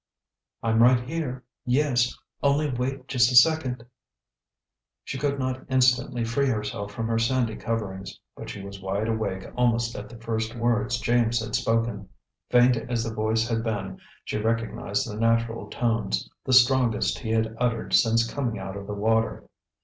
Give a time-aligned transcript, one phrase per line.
[0.63, 3.85] "I'm right here, yes; only wait just a second."
[5.03, 9.45] She could not instantly free herself from her sandy coverings, but she was wide awake
[9.55, 12.09] almost at the first words James had spoken.
[12.49, 17.55] Faint as the voice had been, she recognized the natural tones, the strongest he had
[17.59, 19.47] uttered since coming out of the water.